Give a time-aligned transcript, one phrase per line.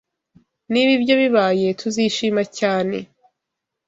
[0.71, 2.97] Niba ibyo bibaye, TUZIshima cyane.